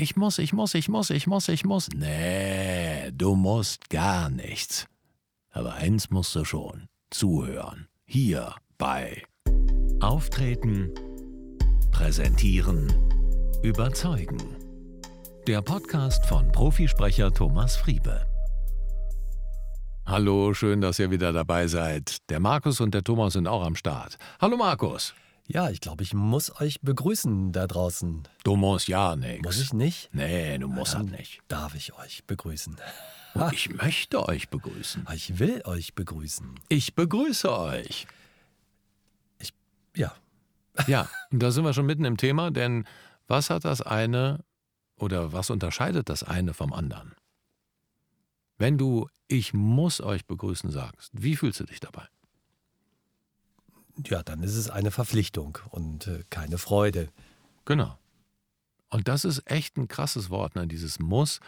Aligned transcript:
Ich 0.00 0.14
muss, 0.14 0.38
ich 0.38 0.52
muss, 0.52 0.74
ich 0.74 0.88
muss, 0.88 1.10
ich 1.10 1.26
muss, 1.26 1.48
ich 1.48 1.64
muss. 1.64 1.88
Nee, 1.92 3.10
du 3.10 3.34
musst 3.34 3.90
gar 3.90 4.30
nichts. 4.30 4.86
Aber 5.50 5.74
eins 5.74 6.08
musst 6.10 6.36
du 6.36 6.44
schon. 6.44 6.86
Zuhören. 7.10 7.88
Hier 8.04 8.54
bei 8.78 9.24
Auftreten, 9.98 10.92
Präsentieren, 11.90 12.94
Überzeugen. 13.64 14.38
Der 15.48 15.62
Podcast 15.62 16.24
von 16.26 16.52
Profisprecher 16.52 17.32
Thomas 17.32 17.74
Friebe. 17.74 18.24
Hallo, 20.06 20.54
schön, 20.54 20.80
dass 20.80 21.00
ihr 21.00 21.10
wieder 21.10 21.32
dabei 21.32 21.66
seid. 21.66 22.18
Der 22.30 22.38
Markus 22.38 22.80
und 22.80 22.94
der 22.94 23.02
Thomas 23.02 23.32
sind 23.32 23.48
auch 23.48 23.66
am 23.66 23.74
Start. 23.74 24.16
Hallo 24.40 24.56
Markus. 24.56 25.12
Ja, 25.48 25.70
ich 25.70 25.80
glaube, 25.80 26.02
ich 26.02 26.14
muss 26.14 26.60
euch 26.60 26.80
begrüßen 26.82 27.52
da 27.52 27.66
draußen. 27.66 28.28
Du 28.44 28.56
musst 28.56 28.86
ja 28.86 29.16
nichts. 29.16 29.44
Muss 29.44 29.60
ich 29.60 29.72
nicht? 29.72 30.10
Nee, 30.12 30.58
du 30.58 30.68
musst 30.68 30.94
Dann 30.94 31.06
nicht. 31.06 31.40
Darf 31.48 31.74
ich 31.74 31.94
euch 31.94 32.24
begrüßen? 32.26 32.76
Und 33.34 33.52
ich 33.52 33.70
möchte 33.82 34.28
euch 34.28 34.50
begrüßen. 34.50 35.06
Ich 35.14 35.38
will 35.38 35.62
euch 35.64 35.94
begrüßen. 35.94 36.54
Ich 36.68 36.94
begrüße 36.94 37.50
euch. 37.58 38.06
Ja, 39.96 40.14
Ja, 40.86 41.08
und 41.30 41.42
da 41.42 41.50
sind 41.50 41.64
wir 41.64 41.72
schon 41.72 41.86
mitten 41.86 42.04
im 42.04 42.16
Thema, 42.16 42.50
denn 42.50 42.84
was 43.26 43.50
hat 43.50 43.64
das 43.64 43.82
eine 43.82 44.44
oder 44.96 45.32
was 45.32 45.50
unterscheidet 45.50 46.08
das 46.08 46.22
eine 46.22 46.54
vom 46.54 46.72
anderen? 46.72 47.14
Wenn 48.58 48.78
du 48.78 49.08
ich 49.28 49.52
muss 49.52 50.00
euch 50.00 50.26
begrüßen 50.26 50.70
sagst, 50.70 51.10
wie 51.12 51.36
fühlst 51.36 51.60
du 51.60 51.64
dich 51.64 51.80
dabei? 51.80 52.06
Ja, 54.06 54.22
dann 54.22 54.42
ist 54.42 54.54
es 54.54 54.70
eine 54.70 54.90
Verpflichtung 54.90 55.58
und 55.70 56.06
äh, 56.06 56.24
keine 56.30 56.58
Freude. 56.58 57.08
Genau. 57.64 57.98
Und 58.90 59.08
das 59.08 59.24
ist 59.24 59.50
echt 59.50 59.76
ein 59.76 59.88
krasses 59.88 60.30
Wort, 60.30 60.54
ne? 60.54 60.66
dieses 60.66 60.98
Muss, 60.98 61.40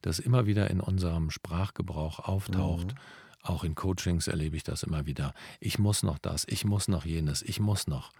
das 0.00 0.18
immer 0.18 0.46
wieder 0.46 0.70
in 0.70 0.80
unserem 0.80 1.30
Sprachgebrauch 1.30 2.20
auftaucht. 2.20 2.94
Auch 3.42 3.64
in 3.64 3.74
Coachings 3.74 4.26
erlebe 4.28 4.56
ich 4.56 4.64
das 4.64 4.82
immer 4.82 5.06
wieder. 5.06 5.34
Ich 5.60 5.78
muss 5.78 6.02
noch 6.02 6.18
das, 6.18 6.46
ich 6.48 6.64
muss 6.64 6.88
noch 6.88 7.04
jenes, 7.04 7.42
ich 7.42 7.60
muss 7.60 7.86
noch. 7.86 8.12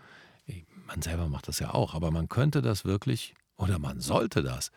Man 0.86 1.02
selber 1.02 1.28
macht 1.28 1.48
das 1.48 1.58
ja 1.58 1.74
auch, 1.74 1.94
aber 1.94 2.10
man 2.10 2.28
könnte 2.28 2.62
das 2.62 2.84
wirklich 2.84 3.34
oder 3.56 3.78
man 3.78 4.00
sollte 4.00 4.42
das 4.42 4.70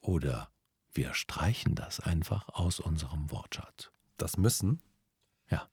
oder 0.00 0.48
wir 0.92 1.14
streichen 1.14 1.74
das 1.74 2.00
einfach 2.00 2.48
aus 2.50 2.80
unserem 2.80 3.30
Wortschatz. 3.30 3.90
Das 4.16 4.36
müssen. 4.36 4.80
Ja. 5.50 5.68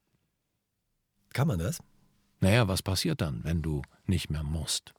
Kann 1.33 1.47
man 1.47 1.59
das? 1.59 1.79
Naja, 2.41 2.67
was 2.67 2.81
passiert 2.81 3.21
dann, 3.21 3.43
wenn 3.43 3.61
du 3.61 3.81
nicht 4.05 4.29
mehr 4.29 4.43
musst? 4.43 4.93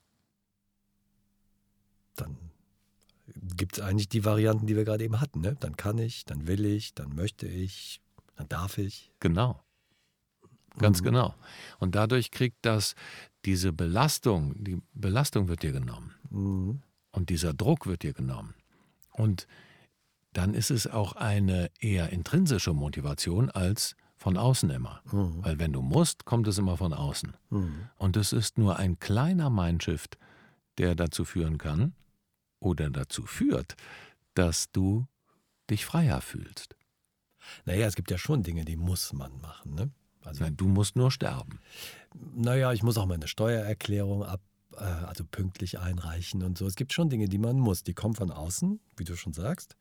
Dann 2.17 2.37
gibt 3.57 3.79
es 3.79 3.83
eigentlich 3.85 4.09
die 4.09 4.25
Varianten, 4.25 4.67
die 4.67 4.77
wir 4.77 4.85
gerade 4.85 5.05
eben 5.05 5.21
hatten. 5.21 5.41
Ne? 5.41 5.57
Dann 5.61 5.77
kann 5.77 5.99
ich, 5.99 6.25
dann 6.25 6.47
will 6.47 6.65
ich, 6.65 6.95
dann 6.95 7.15
möchte 7.15 7.47
ich, 7.47 8.01
dann 8.37 8.49
darf 8.49 8.79
ich. 8.79 9.11
Genau. 9.21 9.61
Ganz 10.79 11.01
Mhm. 11.01 11.05
genau. 11.07 11.35
Und 11.79 11.95
dadurch 11.95 12.31
kriegt 12.31 12.65
das 12.65 12.95
diese 13.45 13.73
Belastung, 13.73 14.55
die 14.63 14.81
Belastung 14.95 15.49
wird 15.49 15.63
dir 15.63 15.73
genommen 15.73 16.15
Mhm. 16.31 16.83
und 17.11 17.29
dieser 17.31 17.53
Druck 17.53 17.87
wird 17.87 18.03
dir 18.05 18.13
genommen. 18.13 18.55
Und 19.11 19.47
dann 20.33 20.55
ist 20.55 20.71
es 20.71 20.87
auch 20.87 21.13
eine 21.15 21.71
eher 21.81 22.11
intrinsische 22.11 22.73
Motivation 22.73 23.51
als 23.51 23.97
von 24.23 24.37
außen 24.37 24.71
immer. 24.71 25.03
Mhm. 25.11 25.45
Weil 25.45 25.59
wenn 25.59 25.73
du 25.73 25.83
musst, 25.83 26.25
kommt 26.25 26.47
es 26.47 26.57
immer 26.57 26.77
von 26.77 26.93
außen. 26.93 27.37
Mhm. 27.51 27.89
Und 27.97 28.17
es 28.17 28.33
ist 28.33 28.57
nur 28.57 28.77
ein 28.77 28.99
kleiner 29.01 29.51
Mindshift, 29.51 30.17
der 30.79 30.95
dazu 30.95 31.25
führen 31.25 31.59
kann 31.59 31.95
oder 32.61 32.89
dazu 32.89 33.27
führt, 33.27 33.75
dass 34.35 34.71
du 34.71 35.07
dich 35.69 35.85
freier 35.85 36.21
fühlst. 36.21 36.77
Naja, 37.65 37.87
es 37.87 37.97
gibt 37.97 38.11
ja 38.13 38.19
schon 38.19 38.43
Dinge, 38.45 38.65
die 38.65 38.77
muss 38.77 39.13
man 39.13 39.41
machen. 39.41 39.75
Ne? 39.75 39.91
Also, 40.25 40.49
Du 40.51 40.69
musst 40.69 40.95
nur 40.95 41.11
sterben. 41.11 41.59
naja, 42.35 42.73
ich 42.73 42.85
muss 42.85 42.97
auch 42.99 43.07
meine 43.07 43.27
Steuererklärung 43.27 44.23
ab, 44.23 44.41
äh, 44.77 44.85
also 44.85 45.25
pünktlich 45.25 45.81
einreichen 45.81 46.45
und 46.45 46.57
so. 46.57 46.67
Es 46.67 46.77
gibt 46.77 46.93
schon 46.93 47.11
Dinge, 47.11 47.29
die 47.29 47.39
man 47.39 47.59
muss. 47.59 47.83
Die 47.83 47.95
kommen 47.95 48.15
von 48.15 48.31
außen, 48.31 48.79
wie 48.97 49.05
du 49.05 49.17
schon 49.17 49.33
sagst. 49.33 49.75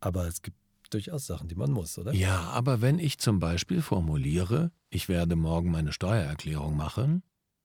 Aber 0.00 0.26
es 0.26 0.40
gibt 0.40 0.56
durchaus 0.90 1.26
Sachen, 1.26 1.48
die 1.48 1.54
man 1.54 1.70
muss, 1.70 1.98
oder? 1.98 2.12
Ja, 2.12 2.40
aber 2.50 2.80
wenn 2.80 2.98
ich 2.98 3.18
zum 3.18 3.38
Beispiel 3.38 3.82
formuliere, 3.82 4.70
ich 4.90 5.08
werde 5.08 5.36
morgen 5.36 5.70
meine 5.70 5.92
Steuererklärung 5.92 6.76
machen, 6.76 7.22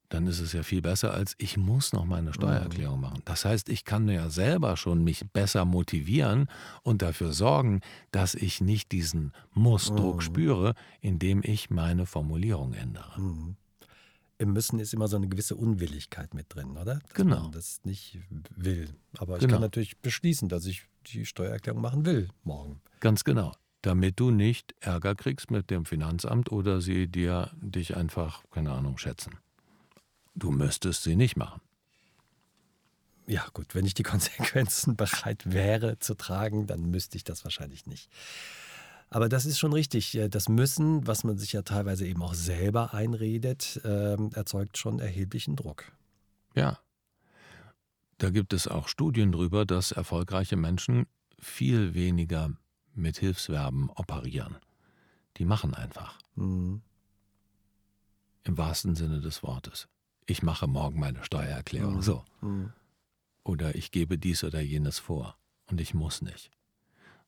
dann 0.10 0.28
ist 0.28 0.40
es 0.40 0.54
ja 0.54 0.62
viel 0.62 0.82
besser, 0.84 1.14
als 1.14 1.34
ich 1.40 1.58
muss 1.58 1.92
noch 1.92 2.06
meine 2.06 2.32
Steuererklärung 2.32 3.02
machen. 3.02 3.22
Das 3.26 3.44
heißt, 3.44 3.70
ich 3.70 3.86
kann 3.86 4.08
ja 4.08 4.30
selber 4.30 4.78
schon 4.78 5.04
mich 5.04 5.26
besser 5.34 5.66
motivieren 5.66 6.48
und 6.84 7.02
dafür 7.02 7.34
sorgen, 7.34 7.82
dass 8.12 8.36
ich 8.36 8.62
nicht 8.62 8.92
diesen 8.92 9.34
Mussdruck 9.54 10.18
Mhm. 10.18 10.22
spüre, 10.22 10.74
indem 11.02 11.42
ich 11.44 11.72
meine 11.72 12.06
Formulierung 12.06 12.74
ändere. 12.74 13.20
Mhm. 13.20 13.56
Im 14.38 14.54
Müssen 14.54 14.80
ist 14.80 14.94
immer 14.94 15.08
so 15.08 15.16
eine 15.16 15.28
gewisse 15.30 15.56
Unwilligkeit 15.56 16.34
mit 16.34 16.54
drin, 16.54 16.78
oder? 16.78 17.00
Dass 17.00 17.14
Genau. 17.14 17.42
man 17.44 17.52
das 17.54 17.80
nicht 17.84 18.20
will. 18.56 18.90
Aber 19.18 19.36
ich 19.36 19.40
Genau. 19.40 19.54
kann 19.54 19.62
natürlich 19.62 19.98
beschließen, 20.02 20.50
dass 20.50 20.66
ich 20.66 20.88
die 21.14 21.26
Steuererklärung 21.26 21.82
machen 21.82 22.06
will 22.06 22.30
morgen. 22.44 22.82
Ganz 23.00 23.24
genau. 23.24 23.54
Damit 23.82 24.20
du 24.20 24.32
nicht 24.32 24.74
Ärger 24.80 25.14
kriegst 25.16 25.52
mit 25.52 25.70
dem 25.70 25.86
Finanzamt 25.86 26.52
oder 26.52 26.82
sie 26.82 27.08
dir 27.08 27.52
dich 27.62 27.96
einfach, 27.96 28.44
keine 28.52 28.72
Ahnung, 28.72 28.98
schätzen. 28.98 29.38
Du 30.34 30.52
müsstest 30.52 31.04
sie 31.04 31.16
nicht 31.16 31.38
machen. 31.38 31.62
Ja, 33.28 33.46
gut, 33.54 33.74
wenn 33.76 33.86
ich 33.86 33.94
die 33.94 34.04
Konsequenzen 34.12 34.96
bereit 34.96 35.44
wäre 35.52 36.00
zu 36.00 36.16
tragen, 36.16 36.68
dann 36.68 36.90
müsste 36.90 37.18
ich 37.18 37.24
das 37.24 37.44
wahrscheinlich 37.44 37.86
nicht. 37.86 38.10
Aber 39.10 39.30
das 39.30 39.46
ist 39.46 39.60
schon 39.60 39.74
richtig. 39.74 40.16
äh, 40.16 40.30
Das 40.30 40.50
Müssen, 40.50 41.06
was 41.08 41.24
man 41.24 41.38
sich 41.38 41.54
ja 41.54 41.62
teilweise 41.62 42.06
eben 42.08 42.22
auch 42.24 42.34
selber 42.34 42.94
einredet, 42.94 43.80
ähm, 43.86 44.32
erzeugt 44.34 44.78
schon 44.78 45.00
erheblichen 45.00 45.56
Druck. 45.56 45.86
Ja. 46.56 46.80
Da 48.18 48.30
gibt 48.30 48.54
es 48.54 48.68
auch 48.68 48.88
Studien 48.88 49.32
drüber, 49.32 49.66
dass 49.66 49.92
erfolgreiche 49.92 50.56
Menschen 50.56 51.06
viel 51.40 51.94
weniger 51.94 52.52
mit 52.94 53.18
Hilfsverben 53.18 53.90
operieren. 53.90 54.56
Die 55.38 55.46
machen 55.46 55.74
einfach. 55.74 56.18
Mhm. 56.36 56.82
Im 58.44 58.58
wahrsten 58.58 58.96
Sinne 58.96 59.20
des 59.20 59.44
Wortes. 59.44 59.88
Ich 60.26 60.44
mache 60.44 60.68
morgen 60.68 61.00
meine 61.00 61.24
Steuererklärung. 61.24 62.02
So. 62.02 62.24
Mhm. 62.42 62.72
Oder 63.44 63.76
ich 63.76 63.92
gebe 63.92 64.18
dies 64.18 64.44
oder 64.44 64.62
jenes 64.62 65.00
vor. 65.00 65.38
Und 65.70 65.82
ich 65.82 65.94
muss 65.94 66.22
nicht. 66.22 66.52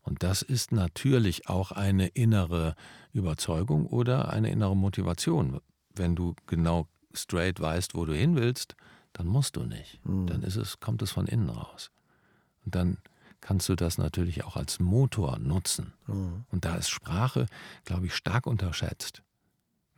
Und 0.02 0.24
das 0.24 0.42
ist 0.42 0.72
natürlich 0.72 1.50
auch 1.50 1.72
eine 1.72 2.08
innere 2.08 2.76
Überzeugung 3.12 3.88
oder 3.88 4.32
eine 4.32 4.50
innere 4.50 4.76
Motivation. 4.76 5.60
Wenn 5.94 6.16
du 6.16 6.34
genau 6.46 6.88
straight 7.14 7.60
weißt, 7.60 7.94
wo 7.94 8.06
du 8.06 8.14
hin 8.14 8.36
willst, 8.36 8.76
dann 9.18 9.28
musst 9.28 9.56
du 9.56 9.64
nicht. 9.64 10.00
Mhm. 10.06 10.28
Dann 10.28 10.44
ist 10.44 10.56
es, 10.56 10.80
kommt 10.80 11.02
es 11.02 11.12
von 11.12 11.28
innen 11.28 11.50
raus. 11.50 11.92
Und 12.66 12.76
dann 12.76 12.98
kannst 13.42 13.68
du 13.70 13.76
das 13.76 13.98
natürlich 13.98 14.44
auch 14.44 14.56
als 14.56 14.80
Motor 14.80 15.40
nutzen. 15.40 15.94
Mhm. 16.06 16.46
Und 16.52 16.66
da 16.66 16.76
ist 16.76 16.90
Sprache, 16.90 17.48
glaube 17.84 18.06
ich, 18.06 18.16
stark 18.16 18.46
unterschätzt. 18.48 19.24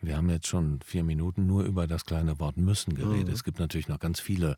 Wir 0.01 0.15
haben 0.15 0.29
jetzt 0.29 0.47
schon 0.47 0.79
vier 0.81 1.03
Minuten 1.03 1.45
nur 1.45 1.63
über 1.63 1.85
das 1.85 2.05
kleine 2.05 2.39
Wort 2.39 2.55
müssen 2.55 2.95
geredet. 2.95 3.27
Mhm. 3.27 3.33
Es 3.33 3.43
gibt 3.43 3.59
natürlich 3.59 3.89
noch 3.89 3.99
ganz 3.99 4.21
viele 4.21 4.55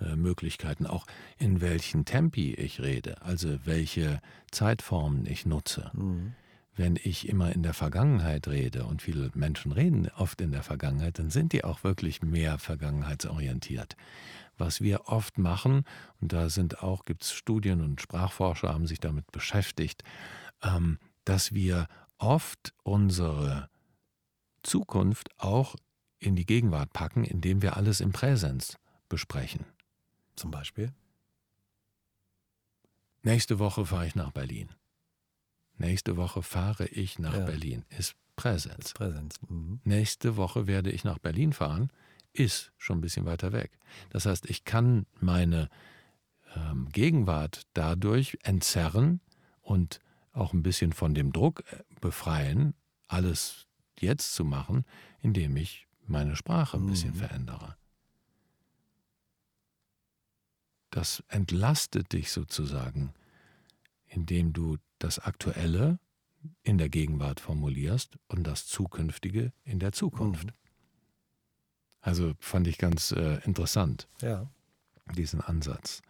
äh, 0.00 0.16
Möglichkeiten, 0.16 0.86
auch 0.86 1.06
in 1.38 1.60
welchen 1.60 2.04
Tempi 2.04 2.54
ich 2.54 2.80
rede, 2.80 3.22
also 3.22 3.64
welche 3.64 4.20
Zeitformen 4.50 5.26
ich 5.26 5.46
nutze. 5.46 5.90
Mhm. 5.94 6.34
Wenn 6.74 6.96
ich 6.96 7.28
immer 7.28 7.52
in 7.52 7.62
der 7.62 7.74
Vergangenheit 7.74 8.48
rede 8.48 8.86
und 8.86 9.02
viele 9.02 9.30
Menschen 9.34 9.72
reden 9.72 10.08
oft 10.16 10.40
in 10.40 10.52
der 10.52 10.62
Vergangenheit, 10.62 11.18
dann 11.18 11.30
sind 11.30 11.52
die 11.52 11.64
auch 11.64 11.84
wirklich 11.84 12.22
mehr 12.22 12.58
vergangenheitsorientiert. 12.58 13.96
Was 14.56 14.80
wir 14.80 15.08
oft 15.08 15.36
machen, 15.38 15.84
und 16.20 16.32
da 16.32 16.48
sind 16.48 16.82
auch, 16.82 17.04
gibt 17.04 17.24
es 17.24 17.32
Studien 17.32 17.82
und 17.82 18.00
Sprachforscher 18.00 18.72
haben 18.72 18.86
sich 18.86 19.00
damit 19.00 19.30
beschäftigt, 19.32 20.02
ähm, 20.62 20.98
dass 21.24 21.52
wir 21.52 21.88
oft 22.16 22.72
unsere 22.82 23.68
Zukunft 24.62 25.28
auch 25.38 25.76
in 26.18 26.36
die 26.36 26.46
Gegenwart 26.46 26.92
packen, 26.92 27.24
indem 27.24 27.60
wir 27.60 27.76
alles 27.76 28.00
im 28.00 28.12
Präsens 28.12 28.78
besprechen. 29.08 29.66
Zum 30.36 30.50
Beispiel. 30.50 30.92
Nächste 33.22 33.58
Woche 33.58 33.84
fahre 33.84 34.06
ich 34.06 34.14
nach 34.14 34.32
Berlin. 34.32 34.70
Nächste 35.82 36.16
Woche 36.16 36.42
fahre 36.42 36.86
ich 36.86 37.18
nach 37.18 37.34
Ja. 37.34 37.44
Berlin. 37.44 37.84
Ist 37.90 38.14
Präsens. 38.36 38.92
Präsenz. 38.94 39.38
Mhm. 39.48 39.80
Nächste 39.84 40.36
Woche 40.36 40.66
werde 40.66 40.90
ich 40.90 41.04
nach 41.04 41.18
Berlin 41.18 41.52
fahren. 41.52 41.90
Ist 42.32 42.72
schon 42.78 42.98
ein 42.98 43.00
bisschen 43.02 43.26
weiter 43.26 43.52
weg. 43.52 43.78
Das 44.10 44.24
heißt, 44.26 44.48
ich 44.48 44.64
kann 44.64 45.06
meine 45.20 45.68
ähm, 46.56 46.88
Gegenwart 46.90 47.62
dadurch 47.74 48.38
entzerren 48.42 49.20
und 49.60 50.00
auch 50.32 50.52
ein 50.54 50.62
bisschen 50.62 50.92
von 50.92 51.14
dem 51.14 51.32
Druck 51.32 51.62
äh, 51.72 51.82
befreien, 52.00 52.74
alles 53.08 53.66
jetzt 53.98 54.34
zu 54.34 54.44
machen, 54.44 54.84
indem 55.20 55.56
ich 55.56 55.86
meine 56.06 56.34
Sprache 56.36 56.78
ein 56.78 56.86
bisschen 56.86 57.10
Mhm. 57.12 57.16
verändere. 57.16 57.76
das 60.90 61.22
entlastet 61.28 62.12
dich 62.12 62.30
sozusagen, 62.30 63.14
indem 64.12 64.52
du 64.52 64.76
das 64.98 65.18
Aktuelle 65.18 65.98
in 66.62 66.78
der 66.78 66.88
Gegenwart 66.88 67.40
formulierst 67.40 68.18
und 68.28 68.44
das 68.44 68.66
Zukünftige 68.66 69.52
in 69.64 69.78
der 69.78 69.92
Zukunft. 69.92 70.46
Mhm. 70.46 70.52
Also 72.00 72.34
fand 72.40 72.66
ich 72.66 72.78
ganz 72.78 73.12
äh, 73.12 73.40
interessant, 73.44 74.08
ja. 74.20 74.50
diesen 75.14 75.40
Ansatz. 75.40 76.02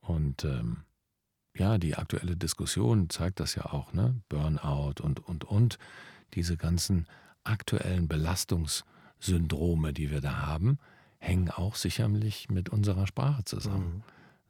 Und 0.00 0.44
ähm, 0.44 0.84
ja, 1.54 1.76
die 1.76 1.94
aktuelle 1.94 2.36
Diskussion 2.36 3.10
zeigt 3.10 3.38
das 3.38 3.54
ja 3.54 3.66
auch, 3.66 3.92
ne? 3.92 4.20
Burnout 4.28 5.02
und, 5.02 5.20
und, 5.20 5.44
und. 5.44 5.78
Diese 6.34 6.56
ganzen 6.56 7.06
aktuellen 7.44 8.08
Belastungssyndrome, 8.08 9.92
die 9.92 10.10
wir 10.10 10.22
da 10.22 10.46
haben, 10.46 10.78
hängen 11.18 11.50
auch 11.50 11.76
sicherlich 11.76 12.48
mit 12.48 12.70
unserer 12.70 13.06
Sprache 13.06 13.44
zusammen. 13.44 13.96
Mhm. 13.96 14.02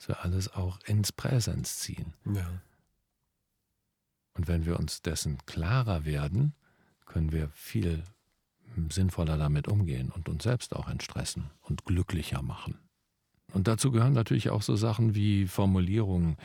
Dass 0.03 0.09
wir 0.09 0.25
alles 0.25 0.53
auch 0.53 0.81
ins 0.85 1.13
Präsens 1.13 1.79
ziehen. 1.79 2.13
Ja. 2.25 2.61
Und 4.35 4.49
wenn 4.49 4.67
wir 4.67 4.81
uns 4.81 5.01
dessen 5.01 5.39
klarer 5.47 6.05
werden, 6.05 6.55
können 7.07 7.31
wir 7.31 7.51
viel 7.51 8.03
sinnvoller 8.89 9.37
damit 9.37 9.69
umgehen 9.69 10.11
und 10.11 10.29
uns 10.29 10.43
selbst 10.43 10.75
auch 10.75 10.89
entstressen 10.89 11.51
und 11.61 11.85
glücklicher 11.85 12.43
machen. 12.43 12.81
Und 13.53 13.69
dazu 13.69 13.93
gehören 13.93 14.13
natürlich 14.13 14.51
auch 14.51 14.63
so 14.63 14.75
Sachen 14.75 15.15
wie 15.15 15.47
Formulierungen, 15.47 16.37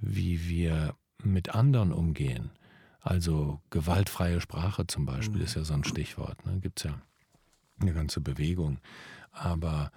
wie 0.00 0.48
wir 0.48 0.96
mit 1.22 1.54
anderen 1.54 1.92
umgehen. 1.92 2.50
Also 3.00 3.60
gewaltfreie 3.68 4.40
Sprache 4.40 4.86
zum 4.86 5.04
Beispiel 5.04 5.40
mhm. 5.40 5.44
ist 5.44 5.54
ja 5.54 5.64
so 5.64 5.74
ein 5.74 5.84
Stichwort. 5.84 6.46
Ne? 6.46 6.60
Gibt 6.60 6.78
es 6.78 6.84
ja 6.84 6.98
eine 7.78 7.92
ganze 7.92 8.22
Bewegung. 8.22 8.78
Aber 9.32 9.92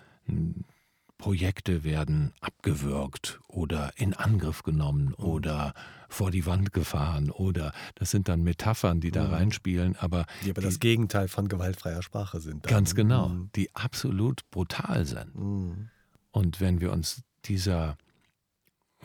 Projekte 1.17 1.83
werden 1.83 2.33
abgewürgt 2.41 3.39
oder 3.47 3.94
in 3.95 4.13
Angriff 4.13 4.63
genommen 4.63 5.15
mhm. 5.17 5.25
oder 5.25 5.73
vor 6.09 6.31
die 6.31 6.45
Wand 6.45 6.73
gefahren 6.73 7.31
oder 7.31 7.73
das 7.95 8.12
sind 8.12 8.27
dann 8.27 8.44
Metaphern, 8.44 9.00
die 9.00 9.12
da 9.12 9.27
mhm. 9.27 9.33
reinspielen, 9.33 9.95
aber 9.95 10.25
die 10.44 10.51
aber 10.51 10.62
die, 10.62 10.67
das 10.67 10.79
Gegenteil 10.79 11.27
von 11.27 11.47
gewaltfreier 11.47 12.01
Sprache 12.01 12.39
sind. 12.39 12.65
Dann. 12.65 12.69
Ganz 12.69 12.95
genau, 12.95 13.29
mhm. 13.29 13.50
die 13.56 13.73
absolut 13.75 14.50
brutal 14.51 15.06
sind. 15.06 15.35
Mhm. 15.35 15.89
Und 16.31 16.59
wenn 16.59 16.81
wir 16.81 16.91
uns 16.91 17.23
dieser 17.45 17.97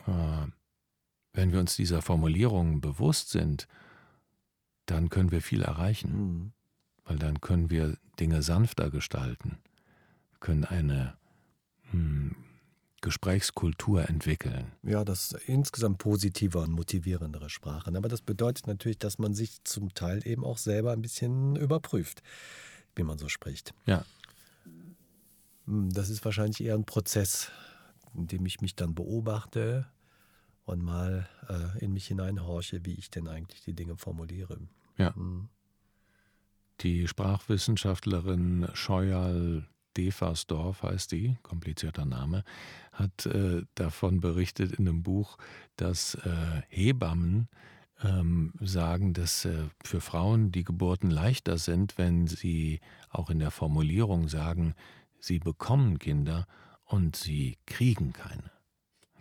äh, 0.05 0.47
wenn 1.33 1.51
wir 1.51 1.59
uns 1.59 1.75
dieser 1.75 2.01
Formulierungen 2.01 2.81
bewusst 2.81 3.29
sind, 3.29 3.67
dann 4.85 5.09
können 5.09 5.31
wir 5.31 5.41
viel 5.41 5.61
erreichen, 5.61 6.11
mhm. 6.11 6.53
weil 7.05 7.17
dann 7.17 7.39
können 7.39 7.69
wir 7.69 7.97
Dinge 8.19 8.43
sanfter 8.43 8.89
gestalten, 8.89 9.59
können 10.39 10.65
eine 10.65 11.15
hm, 11.91 12.35
Gesprächskultur 13.01 14.07
entwickeln. 14.07 14.71
Ja, 14.83 15.03
das 15.03 15.31
ist 15.31 15.49
insgesamt 15.49 15.97
positiver 15.97 16.61
und 16.61 16.71
motivierendere 16.71 17.49
Sprachen. 17.49 17.95
Aber 17.95 18.09
das 18.09 18.21
bedeutet 18.21 18.67
natürlich, 18.67 18.99
dass 18.99 19.17
man 19.17 19.33
sich 19.33 19.63
zum 19.63 19.93
Teil 19.93 20.25
eben 20.25 20.45
auch 20.45 20.59
selber 20.59 20.91
ein 20.91 21.01
bisschen 21.01 21.55
überprüft, 21.55 22.21
wie 22.95 23.03
man 23.03 23.17
so 23.17 23.27
spricht. 23.27 23.73
Ja. 23.87 24.05
Hm, 25.65 25.91
das 25.91 26.09
ist 26.09 26.23
wahrscheinlich 26.23 26.63
eher 26.63 26.75
ein 26.75 26.85
Prozess, 26.85 27.49
in 28.13 28.27
dem 28.27 28.45
ich 28.45 28.61
mich 28.61 28.75
dann 28.75 28.93
beobachte 28.93 29.87
und 30.65 30.83
mal 30.83 31.27
äh, 31.49 31.83
in 31.83 31.93
mich 31.93 32.07
hineinhorche, 32.07 32.85
wie 32.85 32.93
ich 32.93 33.09
denn 33.09 33.27
eigentlich 33.27 33.61
die 33.61 33.73
Dinge 33.73 33.97
formuliere. 33.97 34.59
Ja. 34.97 35.15
Hm. 35.15 35.49
Die 36.81 37.07
Sprachwissenschaftlerin 37.07 38.67
Scheuerl 38.73 39.67
Deversdorf 39.97 40.83
heißt 40.83 41.11
die, 41.11 41.37
komplizierter 41.43 42.05
Name, 42.05 42.43
hat 42.91 43.25
äh, 43.25 43.63
davon 43.75 44.19
berichtet 44.19 44.73
in 44.73 44.87
einem 44.87 45.03
Buch, 45.03 45.37
dass 45.75 46.15
äh, 46.15 46.61
Hebammen 46.69 47.49
ähm, 48.03 48.53
sagen, 48.59 49.13
dass 49.13 49.45
äh, 49.45 49.65
für 49.83 50.01
Frauen 50.01 50.51
die 50.51 50.63
Geburten 50.63 51.09
leichter 51.09 51.57
sind, 51.57 51.97
wenn 51.97 52.27
sie 52.27 52.79
auch 53.09 53.29
in 53.29 53.39
der 53.39 53.51
Formulierung 53.51 54.27
sagen, 54.27 54.75
sie 55.19 55.39
bekommen 55.39 55.99
Kinder 55.99 56.47
und 56.85 57.15
sie 57.15 57.57
kriegen 57.65 58.13
keine. 58.13 58.51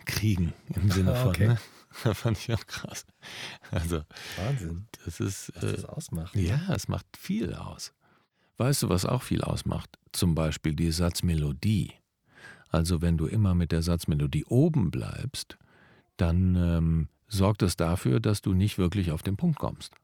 Kriegen 0.07 0.53
im 0.75 0.91
Sinne 0.91 1.15
von, 1.15 1.29
okay. 1.29 1.49
ne? 1.49 1.59
Das 2.05 2.19
fand 2.19 2.39
ich 2.39 2.53
auch 2.55 2.67
krass. 2.67 3.05
Also, 3.73 4.03
Wahnsinn. 4.37 4.87
Das 5.05 5.19
ist. 5.19 5.53
Was 5.57 5.73
das 5.73 5.85
ausmacht. 5.85 6.37
Ja, 6.37 6.73
es 6.73 6.87
macht 6.87 7.17
viel 7.17 7.53
aus. 7.53 7.93
Weißt 8.61 8.83
du, 8.83 8.91
was 8.91 9.07
auch 9.07 9.23
viel 9.23 9.41
ausmacht? 9.41 9.89
Zum 10.13 10.35
Beispiel 10.35 10.75
die 10.75 10.91
Satzmelodie. 10.91 11.93
Also 12.69 13.01
wenn 13.01 13.17
du 13.17 13.25
immer 13.25 13.55
mit 13.55 13.73
der 13.73 13.81
Satzmelodie 13.81 14.45
oben 14.45 14.91
bleibst, 14.91 15.57
dann 16.19 16.57
ähm, 16.57 17.09
sorgt 17.27 17.63
es 17.63 17.77
dafür, 17.77 18.21
dass 18.21 18.43
du 18.43 18.53
nicht 18.53 18.77
wirklich 18.77 19.13
auf 19.13 19.23
den 19.23 19.39
Punkt 19.39 19.59
kommst. 19.59 19.95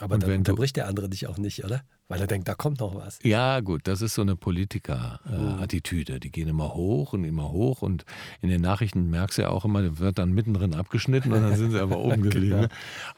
Aber 0.00 0.14
und 0.14 0.24
dann 0.24 0.32
unterbricht 0.32 0.74
der 0.74 0.88
andere 0.88 1.08
dich 1.08 1.28
auch 1.28 1.38
nicht, 1.38 1.64
oder? 1.64 1.84
Weil 2.08 2.20
er 2.20 2.26
denkt, 2.26 2.48
da 2.48 2.56
kommt 2.56 2.80
noch 2.80 2.96
was. 2.96 3.20
Ja, 3.22 3.60
gut, 3.60 3.82
das 3.84 4.02
ist 4.02 4.14
so 4.14 4.22
eine 4.22 4.34
Politiker-Attitüde. 4.34 6.14
Äh, 6.14 6.18
die 6.18 6.32
gehen 6.32 6.48
immer 6.48 6.74
hoch 6.74 7.12
und 7.12 7.22
immer 7.22 7.52
hoch 7.52 7.82
und 7.82 8.04
in 8.40 8.48
den 8.48 8.62
Nachrichten 8.62 9.10
merkst 9.10 9.38
du 9.38 9.42
ja 9.42 9.50
auch 9.50 9.64
immer, 9.64 10.00
wird 10.00 10.18
dann 10.18 10.32
mittendrin 10.32 10.74
abgeschnitten 10.74 11.32
und 11.32 11.40
dann 11.40 11.54
sind 11.54 11.70
sie 11.70 11.80
aber 11.80 11.98
oben 12.00 12.22
geblieben. 12.22 12.62
genau. 12.62 12.68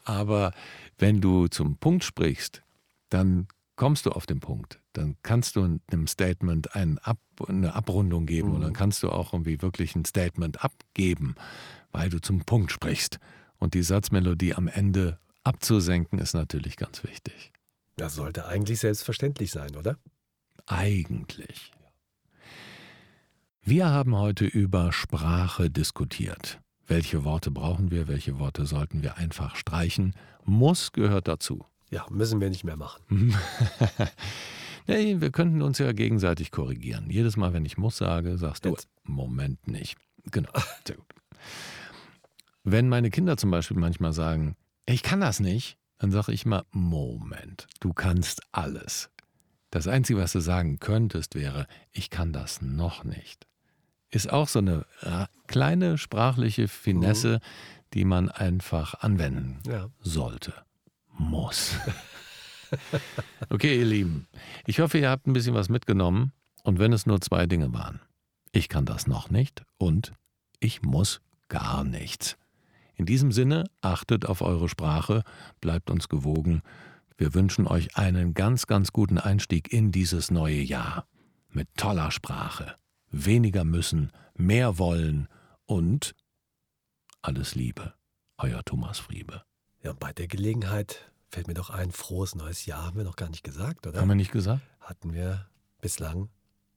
Aber 0.05 0.53
wenn 0.99 1.23
du 1.23 1.49
zum 1.49 1.79
Punkt 1.79 2.05
sprichst, 2.05 2.63
dann 3.09 3.47
kommst 3.82 4.06
du 4.06 4.12
auf 4.12 4.26
den 4.26 4.38
Punkt. 4.38 4.79
Dann 4.93 5.17
kannst 5.25 5.56
du 5.56 5.81
einem 5.90 6.06
Statement 6.06 6.76
ein 6.76 6.99
Ab, 6.99 7.19
eine 7.49 7.75
Abrundung 7.75 8.26
geben 8.26 8.50
mhm. 8.50 8.55
und 8.55 8.61
dann 8.61 8.75
kannst 8.75 9.02
du 9.02 9.08
auch 9.11 9.32
irgendwie 9.32 9.61
wirklich 9.61 9.96
ein 9.96 10.05
Statement 10.05 10.62
abgeben, 10.62 11.34
weil 11.90 12.08
du 12.08 12.20
zum 12.20 12.44
Punkt 12.44 12.70
sprichst. 12.70 13.19
Und 13.58 13.75
die 13.75 13.82
Satzmelodie 13.82 14.55
am 14.55 14.69
Ende 14.69 15.19
abzusenken 15.43 16.20
ist 16.20 16.32
natürlich 16.32 16.76
ganz 16.76 17.02
wichtig. 17.02 17.50
Das 17.96 18.14
sollte 18.14 18.46
eigentlich 18.46 18.79
selbstverständlich 18.79 19.50
sein, 19.50 19.75
oder? 19.75 19.99
Eigentlich. 20.67 21.73
Wir 23.62 23.88
haben 23.88 24.17
heute 24.17 24.44
über 24.44 24.93
Sprache 24.93 25.70
diskutiert. 25.70 26.61
Welche 26.87 27.25
Worte 27.25 27.50
brauchen 27.50 27.90
wir, 27.90 28.06
welche 28.06 28.38
Worte 28.38 28.64
sollten 28.64 29.02
wir 29.02 29.17
einfach 29.17 29.56
streichen? 29.56 30.14
Muss 30.44 30.93
gehört 30.93 31.26
dazu. 31.26 31.67
Ja, 31.93 32.06
müssen 32.11 32.41
wir 32.41 32.49
nicht 32.49 32.65
mehr 32.65 32.79
machen. 32.79 33.03
nee, 34.87 35.21
wir 35.21 35.31
könnten 35.31 35.61
uns 35.61 35.77
ja 35.77 35.93
gegenseitig 35.93 36.50
korrigieren. 36.50 37.11
Jedes 37.11 37.37
Mal, 37.37 37.53
wenn 37.53 37.67
ich 37.67 37.77
muss 37.77 37.99
sage, 37.99 38.39
sagst 38.39 38.65
Jetzt. 38.65 38.89
du, 39.05 39.12
Moment 39.12 39.69
nicht. 39.69 39.99
Genau, 40.31 40.50
sehr 40.87 40.97
gut. 40.97 41.06
Wenn 42.65 42.89
meine 42.89 43.11
Kinder 43.11 43.37
zum 43.37 43.51
Beispiel 43.51 43.77
manchmal 43.77 44.15
sagen, 44.15 44.56
ich 44.87 45.03
kann 45.03 45.20
das 45.20 45.39
nicht, 45.39 45.77
dann 45.99 46.13
sage 46.13 46.32
ich 46.32 46.46
immer, 46.46 46.65
Moment, 46.70 47.67
du 47.81 47.93
kannst 47.93 48.41
alles. 48.53 49.11
Das 49.70 49.87
Einzige, 49.87 50.19
was 50.19 50.32
du 50.32 50.41
sagen 50.41 50.79
könntest, 50.79 51.34
wäre, 51.34 51.67
ich 51.93 52.08
kann 52.08 52.32
das 52.32 52.63
noch 52.63 53.05
nicht. 53.05 53.46
Ist 54.08 54.32
auch 54.32 54.49
so 54.49 54.61
eine 54.61 54.87
kleine 55.46 55.99
sprachliche 55.99 56.69
Finesse, 56.69 57.34
mhm. 57.34 57.84
die 57.93 58.05
man 58.06 58.31
einfach 58.31 58.94
anwenden 59.03 59.61
ja. 59.67 59.91
sollte 60.01 60.55
muss. 61.19 61.77
Okay, 63.51 63.79
ihr 63.79 63.85
Lieben, 63.85 64.29
ich 64.67 64.81
hoffe, 64.81 64.97
ihr 64.97 65.11
habt 65.11 65.27
ein 65.27 65.35
bisschen 65.35 65.53
was 65.53 65.69
mitgenommen 65.69 66.33
und 66.63 66.79
wenn 66.79 66.95
es 66.95 67.05
nur 67.05 67.21
zwei 67.21 67.47
Dinge 67.47 67.75
waren. 67.75 68.01
Ich 68.51 68.71
kann 68.71 68.87
das 68.87 69.07
noch 69.07 69.29
nicht 69.29 69.63
und 69.77 70.15
ich 70.59 70.81
muss 70.81 71.21
gar 71.49 71.85
nichts. 71.85 72.39
In 72.95 73.07
diesem 73.07 73.33
Sinne, 73.33 73.65
achtet 73.81 74.27
auf 74.27 74.43
eure 74.43 74.69
Sprache, 74.69 75.23
bleibt 75.61 75.91
uns 75.91 76.09
gewogen. 76.09 76.63
Wir 77.17 77.35
wünschen 77.35 77.67
euch 77.67 77.97
einen 77.97 78.35
ganz, 78.35 78.67
ganz 78.67 78.93
guten 78.93 79.19
Einstieg 79.19 79.73
in 79.73 79.93
dieses 79.93 80.31
neue 80.31 80.61
Jahr. 80.61 81.07
Mit 81.49 81.69
toller 81.77 82.11
Sprache, 82.11 82.77
weniger 83.11 83.65
müssen, 83.65 84.13
mehr 84.35 84.79
wollen 84.79 85.29
und 85.67 86.15
alles 87.23 87.55
Liebe. 87.55 87.95
Euer 88.39 88.65
Thomas 88.65 88.99
Friebe. 88.99 89.43
Ja, 89.82 89.93
bei 89.93 90.12
der 90.12 90.29
Gelegenheit 90.29 91.10
fällt 91.29 91.48
mir 91.48 91.55
doch 91.55 91.70
ein, 91.70 91.91
frohes 91.91 92.34
neues 92.34 92.67
Jahr 92.67 92.86
haben 92.86 92.98
wir 92.98 93.05
noch 93.05 93.17
gar 93.17 93.29
nicht 93.29 93.43
gesagt, 93.43 93.86
oder? 93.86 94.01
Haben 94.01 94.08
wir 94.08 94.15
nicht 94.15 94.31
gesagt? 94.31 94.62
Hatten 94.81 95.12
wir 95.12 95.46
bislang 95.81 96.29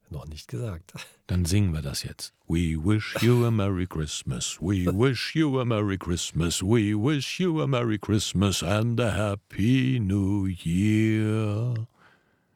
noch 0.09 0.25
nicht 0.25 0.47
gesagt. 0.47 0.93
Dann 1.27 1.45
singen 1.45 1.73
wir 1.73 1.81
das 1.81 2.03
jetzt. 2.03 2.33
We 2.47 2.75
wish 2.77 3.15
you 3.21 3.45
a 3.45 3.51
Merry 3.51 3.85
Christmas. 3.85 4.57
We 4.59 4.85
wish 4.85 5.35
you 5.35 5.59
a 5.59 5.65
Merry 5.65 5.97
Christmas. 5.97 6.61
We 6.63 6.95
wish 6.95 7.39
you 7.39 7.61
a 7.61 7.67
Merry 7.67 7.99
Christmas 7.99 8.63
and 8.63 8.99
a 8.99 9.11
Happy 9.11 9.99
New 9.99 10.47
Year. 10.47 11.73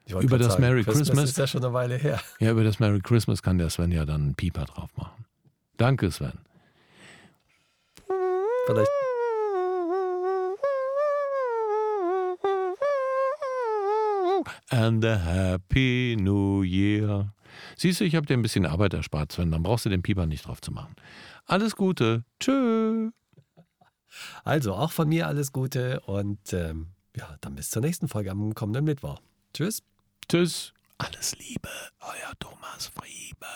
Über 0.08 0.39
das 0.39 0.53
sagen, 0.53 0.62
Merry 0.62 0.84
Christmas, 0.84 1.10
Christmas 1.10 1.29
ist 1.29 1.38
ja 1.38 1.46
schon 1.46 1.63
eine 1.63 1.74
Weile 1.74 1.96
her. 1.96 2.20
Ja, 2.39 2.51
über 2.51 2.63
das 2.63 2.79
Merry 2.79 3.00
Christmas 3.01 3.44
kann 3.44 3.60
der 3.60 3.70
Sven 3.70 3.91
ja 3.91 4.06
dann 4.06 4.22
einen 4.22 4.36
Pieper 4.36 4.65
drauf 4.65 4.89
machen. 4.98 5.25
Danke, 5.77 6.10
Sven. 6.10 6.34
Vielleicht 8.65 8.89
and 14.70 15.03
a 15.06 15.18
happy 15.18 16.15
new 16.20 16.63
year. 16.63 17.34
Siehst 17.77 18.00
du, 18.00 18.06
ich 18.06 18.15
habe 18.15 18.25
dir 18.25 18.36
ein 18.36 18.41
bisschen 18.41 18.65
Arbeit 18.65 18.94
erspart, 18.94 19.32
Sven. 19.32 19.51
Dann 19.51 19.63
brauchst 19.63 19.86
du 19.86 19.89
den 19.89 20.01
Pieper 20.01 20.25
nicht 20.25 20.46
drauf 20.46 20.62
zu 20.62 20.72
machen. 20.72 20.96
Alles 21.46 21.75
Gute. 21.75 22.24
Tschö. 22.39 23.12
Also 24.44 24.74
auch 24.74 24.91
von 24.91 25.10
mir 25.10 25.27
alles 25.27 25.51
Gute 25.51 26.00
und 26.01 26.53
ähm, 26.53 26.88
ja, 27.15 27.36
dann 27.41 27.56
bis 27.56 27.70
zur 27.70 27.82
nächsten 27.82 28.08
Folge 28.08 28.32
am 28.32 28.53
kommenden 28.53 28.86
Mittwoch. 28.86 29.20
Tschüss. 29.53 29.84
Tschüss. 30.27 30.74
Alles 30.98 31.38
Liebe, 31.38 31.70
euer 32.01 32.34
Thomas 32.39 32.88
Friebe. 32.88 33.48